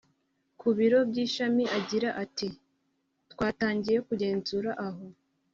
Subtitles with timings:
[0.59, 2.47] ku biro by ishami Agira ati
[3.31, 5.03] twatangiye kugenzura aho